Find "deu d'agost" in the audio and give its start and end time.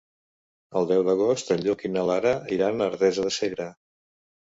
0.91-1.53